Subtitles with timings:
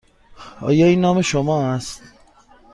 [0.61, 2.01] آیا این نام شما است؟